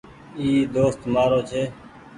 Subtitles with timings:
[0.39, 1.61] ايٚ دوست مآرو ڇي